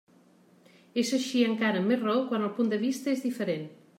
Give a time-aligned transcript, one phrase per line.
[1.01, 3.71] És així encara amb més raó quan el punt de vista és diferent.